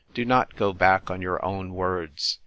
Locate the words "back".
0.73-1.11